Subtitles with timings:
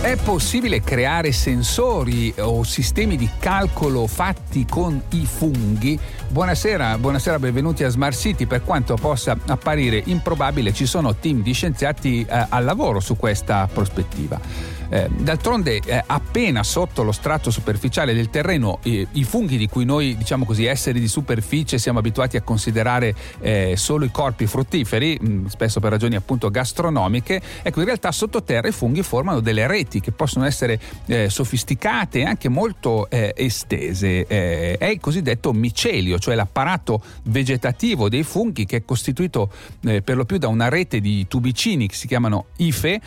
[0.00, 5.98] È possibile creare sensori o sistemi di calcolo fatti con i funghi?
[6.28, 8.46] Buonasera, buonasera, benvenuti a Smart City.
[8.46, 13.68] Per quanto possa apparire improbabile, ci sono team di scienziati eh, al lavoro su questa
[13.72, 14.76] prospettiva.
[14.90, 20.16] Eh, d'altronde, eh, appena sotto lo strato superficiale del terreno, i funghi di cui noi,
[20.16, 25.30] diciamo così, esseri di superficie siamo abituati a considerare eh, solo i corpi fruttiferi, mh,
[25.30, 29.87] mm, spesso per ragioni appunto gastronomiche, ecco, in realtà sottoterra i funghi formano delle reti
[29.88, 34.26] che possono essere eh, sofisticate e anche molto eh, estese.
[34.26, 40.38] è il cosiddetto micelio, cioè l'apparato vegetativo dei funghi che è costituito per lo più
[40.38, 43.00] da una rete di tubicini che si chiamano ife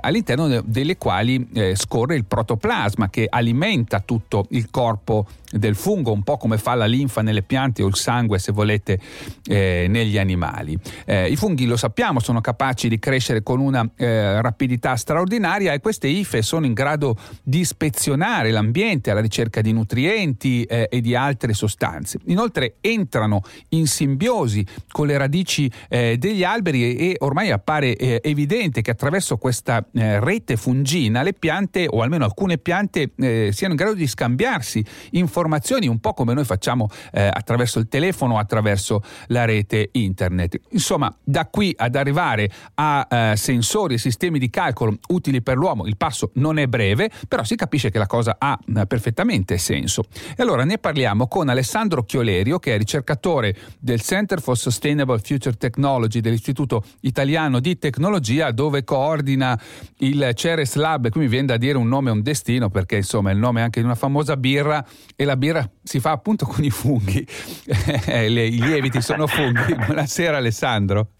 [0.00, 6.22] all'interno delle quali eh, scorre il protoplasma che alimenta tutto il corpo del fungo, un
[6.22, 9.00] po' come fa la linfa nelle piante o il sangue, se volete,
[9.46, 10.78] eh, negli animali.
[11.04, 15.80] Eh, I funghi, lo sappiamo, sono capaci di crescere con una eh, rapidità straordinaria e
[15.80, 21.14] queste ife sono in grado di ispezionare l'ambiente alla ricerca di nutrienti eh, e di
[21.14, 22.18] altre sostanze.
[22.26, 28.20] Inoltre entrano in simbiosi con le radici eh, degli alberi e, e ormai appare eh,
[28.22, 33.94] evidente che attraverso questa rete fungina le piante, o almeno alcune piante, siano in grado
[33.94, 39.44] di scambiarsi informazioni un po' come noi facciamo eh, attraverso il telefono o attraverso la
[39.44, 40.60] rete internet.
[40.70, 45.86] Insomma, da qui ad arrivare a eh, sensori e sistemi di calcolo utili per l'uomo,
[45.86, 50.04] il passo non è breve, però si capisce che la cosa ha eh, perfettamente senso.
[50.36, 55.56] E allora ne parliamo con Alessandro Chiolerio, che è ricercatore del Center for Sustainable Future
[55.56, 59.60] Technology dell'Istituto Italiano di Tecnologia, dove coordina
[59.98, 61.10] il Ceres Lab.
[61.10, 63.62] Qui mi viene da dire un nome e un destino, perché insomma è il nome
[63.62, 67.26] anche di una famosa birra e la birra si fa appunto con i funghi,
[68.06, 69.74] eh, i lieviti sono funghi.
[69.74, 71.10] Buonasera Alessandro.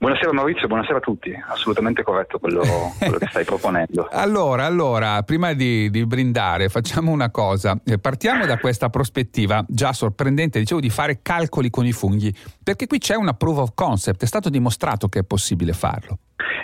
[0.00, 2.62] Buonasera Maurizio, buonasera a tutti, assolutamente corretto quello,
[2.98, 4.06] quello che stai proponendo.
[4.12, 9.92] Allora, allora, prima di, di, brindare facciamo una cosa, eh, partiamo da questa prospettiva già
[9.92, 14.22] sorprendente, dicevo di fare calcoli con i funghi, perché qui c'è una proof of concept,
[14.22, 16.18] è stato dimostrato che è possibile farlo.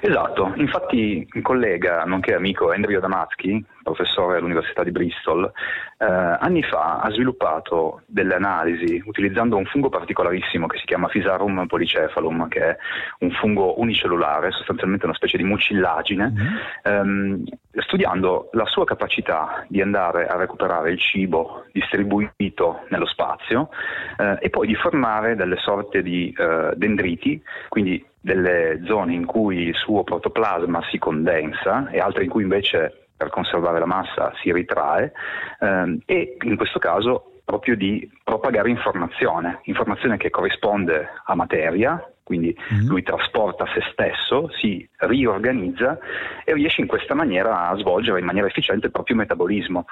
[0.06, 5.50] Esatto, infatti un collega, nonché amico Andrew Damatsky, professore all'Università di Bristol,
[5.96, 11.66] eh, anni fa ha sviluppato delle analisi utilizzando un fungo particolarissimo che si chiama Physarum
[11.66, 12.76] polycephalum, che è
[13.20, 16.56] un fungo unicellulare, sostanzialmente una specie di mucillagine, mm-hmm.
[16.82, 17.44] ehm,
[17.76, 23.70] studiando la sua capacità di andare a recuperare il cibo distribuito nello spazio
[24.18, 29.58] eh, e poi di formare delle sorte di eh, dendriti, quindi delle zone in cui
[29.68, 34.50] il suo protoplasma si condensa e altre in cui invece per conservare la massa si
[34.50, 35.12] ritrae
[35.60, 42.56] ehm, e in questo caso proprio di propagare informazione, informazione che corrisponde a materia, quindi
[42.56, 42.88] mm-hmm.
[42.88, 45.98] lui trasporta se stesso, si riorganizza
[46.44, 49.84] e riesce in questa maniera a svolgere in maniera efficiente il proprio metabolismo.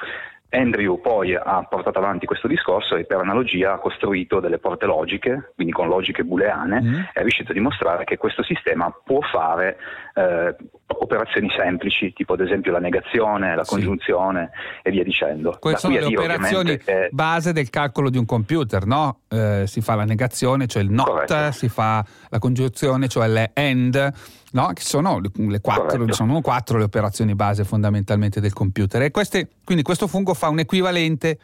[0.52, 5.52] Andrew poi ha portato avanti questo discorso e per analogia ha costruito delle porte logiche,
[5.54, 6.94] quindi con logiche booleane, mm.
[6.94, 9.78] e è riuscito a dimostrare che questo sistema può fare
[10.14, 10.54] eh,
[10.86, 14.88] operazioni semplici, tipo ad esempio la negazione, la congiunzione sì.
[14.88, 15.56] e via dicendo.
[15.58, 17.08] Queste sono le operazioni che...
[17.10, 19.20] base del calcolo di un computer, no?
[19.30, 21.52] Eh, si fa la negazione, cioè il not, Corretto.
[21.52, 24.12] si fa la congiunzione, cioè le end
[24.52, 24.66] no?
[24.72, 29.02] che sono le quattro, sono quattro le operazioni base fondamentalmente del computer.
[29.02, 31.38] E queste, quindi questo fungo fa un equivalente,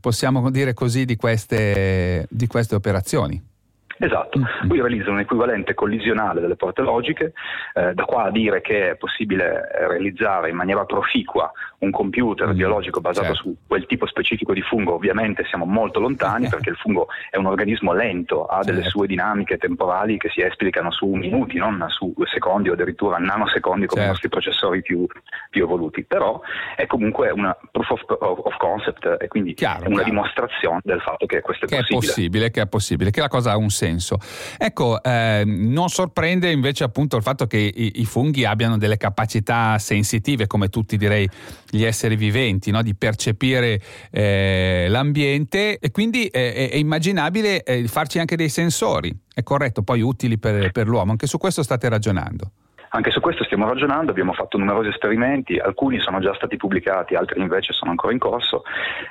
[0.00, 3.52] possiamo dire così, di queste, di queste operazioni.
[3.96, 4.68] Esatto, mm-hmm.
[4.68, 7.32] lui realizza un equivalente collisionale delle porte logiche,
[7.74, 11.50] eh, da qua a dire che è possibile realizzare in maniera proficua
[11.84, 13.42] un computer mm, biologico basato certo.
[13.42, 17.46] su quel tipo specifico di fungo, ovviamente siamo molto lontani perché il fungo è un
[17.46, 18.98] organismo lento, ha delle certo.
[18.98, 24.02] sue dinamiche temporali che si esplicano su minuti, non su secondi o addirittura nanosecondi come
[24.02, 24.02] certo.
[24.02, 25.06] i nostri processori più,
[25.50, 26.40] più, evoluti, però
[26.76, 30.04] è comunque una proof of, of concept e quindi chiaro, una chiaro.
[30.04, 31.98] dimostrazione del fatto che questo è che possibile.
[31.98, 32.50] È possibile.
[32.50, 34.18] Che è possibile, che la cosa ha un senso.
[34.58, 39.78] Ecco, eh, non sorprende invece appunto il fatto che i, i funghi abbiano delle capacità
[39.78, 41.28] sensitive, come tutti direi
[41.76, 42.82] gli esseri viventi, no?
[42.82, 43.80] di percepire
[44.10, 50.00] eh, l'ambiente e quindi è, è immaginabile eh, farci anche dei sensori, è corretto, poi
[50.00, 52.50] utili per, per l'uomo, anche su questo state ragionando.
[52.94, 57.40] Anche su questo stiamo ragionando, abbiamo fatto numerosi esperimenti, alcuni sono già stati pubblicati, altri
[57.40, 58.62] invece sono ancora in corso.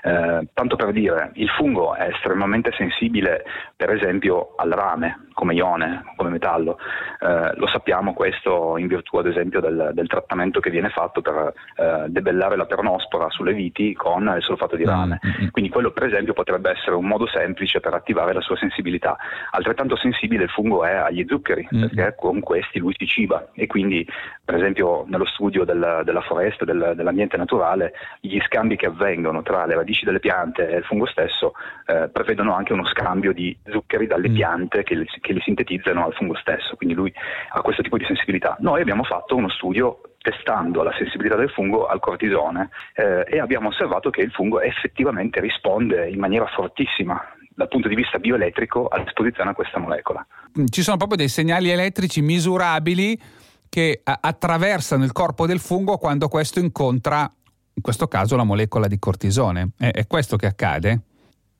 [0.01, 3.43] Eh, tanto per dire, il fungo è estremamente sensibile
[3.75, 6.77] per esempio al rame, come ione, come metallo.
[7.19, 11.53] Eh, lo sappiamo questo in virtù ad esempio del, del trattamento che viene fatto per
[11.75, 15.19] eh, debellare la pernospora sulle viti con il solfato di rame.
[15.25, 15.49] Mm-hmm.
[15.49, 19.17] Quindi quello per esempio potrebbe essere un modo semplice per attivare la sua sensibilità.
[19.51, 21.87] Altrettanto sensibile il fungo è agli zuccheri, mm-hmm.
[21.89, 24.07] perché con questi lui si ciba e quindi
[24.45, 29.65] per esempio nello studio del, della foresta, del, dell'ambiente naturale, gli scambi che avvengono tra
[29.65, 31.53] le radici delle piante e il fungo stesso
[31.87, 34.33] eh, prevedono anche uno scambio di zuccheri dalle mm.
[34.35, 37.11] piante che, che li sintetizzano al fungo stesso, quindi lui
[37.49, 38.55] ha questo tipo di sensibilità.
[38.59, 43.69] Noi abbiamo fatto uno studio testando la sensibilità del fungo al cortisone eh, e abbiamo
[43.69, 47.19] osservato che il fungo effettivamente risponde in maniera fortissima
[47.55, 50.23] dal punto di vista bioelettrico all'esposizione a questa molecola.
[50.69, 53.19] Ci sono proprio dei segnali elettrici misurabili
[53.73, 57.27] che attraversano il corpo del fungo quando questo incontra,
[57.73, 59.71] in questo caso, la molecola di cortisone.
[59.75, 61.01] È, è questo che accade?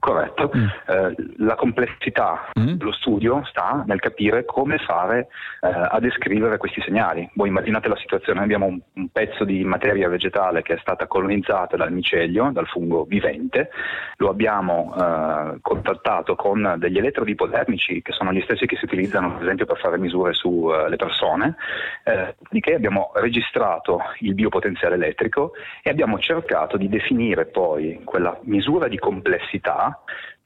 [0.03, 0.65] Corretto, mm.
[0.87, 2.73] eh, la complessità mm.
[2.73, 5.29] dello studio sta nel capire come fare
[5.61, 7.29] eh, a descrivere questi segnali.
[7.35, 11.77] Voi immaginate la situazione, abbiamo un, un, pezzo di materia vegetale che è stata colonizzata
[11.77, 13.69] dal micelio, dal fungo vivente,
[14.17, 19.35] lo abbiamo eh, contattato con degli elettrodi ipodermici che sono gli stessi che si utilizzano
[19.35, 21.55] per esempio per fare misure sulle eh, persone,
[22.03, 28.37] eh, di che abbiamo registrato il biopotenziale elettrico e abbiamo cercato di definire poi quella
[28.41, 29.91] misura di complessità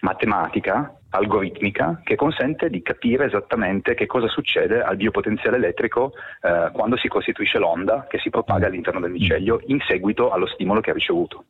[0.02, 6.98] matematica, algoritmica, che consente di capire esattamente che cosa succede al biopotenziale elettrico eh, quando
[6.98, 10.94] si costituisce l'onda che si propaga all'interno del micelio in seguito allo stimolo che ha
[10.94, 11.44] ricevuto.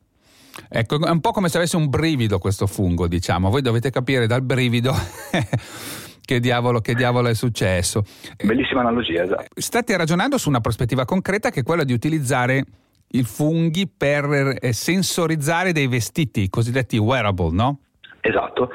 [0.68, 3.50] Ecco, è un po' come se avesse un brivido questo fungo, diciamo.
[3.50, 4.92] Voi dovete capire dal brivido
[6.24, 8.04] che, diavolo, che diavolo è successo.
[8.42, 9.44] Bellissima analogia, esatto.
[9.54, 12.64] State ragionando su una prospettiva concreta che è quella di utilizzare
[13.12, 17.80] i funghi per eh, sensorizzare dei vestiti, i cosiddetti wearable, no?
[18.28, 18.70] Esatto,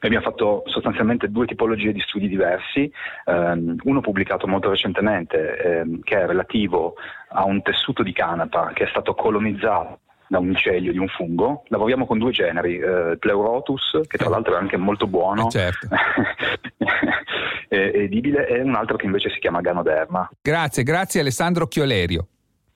[0.00, 2.92] abbiamo fatto sostanzialmente due tipologie di studi diversi,
[3.24, 6.94] um, uno pubblicato molto recentemente um, che è relativo
[7.30, 11.62] a un tessuto di canapa che è stato colonizzato da un micelio di un fungo.
[11.68, 15.88] Lavoriamo con due generi, eh, Pleurotus, che tra l'altro è anche molto buono, eh certo.
[17.70, 20.28] edibile, e un altro che invece si chiama Ganoderma.
[20.42, 22.26] Grazie, grazie Alessandro Chiolerio.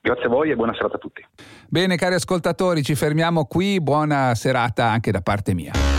[0.00, 1.23] Grazie a voi e buona serata a tutti.
[1.69, 5.92] Bene cari ascoltatori, ci fermiamo qui, buona serata anche da parte mia.